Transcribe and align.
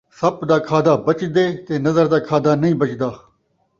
سپ 0.17 0.35
دا 0.49 0.57
کھادا 0.67 0.93
بچدے 1.05 1.45
تے 1.65 1.73
نظر 1.85 2.05
دا 2.13 2.19
کھادا 2.27 2.51
نئیں 2.61 2.79
بچدا 2.81 3.09